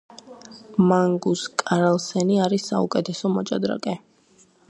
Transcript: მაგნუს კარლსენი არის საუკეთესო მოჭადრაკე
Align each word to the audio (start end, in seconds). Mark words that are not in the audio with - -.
მაგნუს 0.91 1.43
კარლსენი 1.63 2.41
არის 2.47 2.65
საუკეთესო 2.71 3.33
მოჭადრაკე 3.37 3.97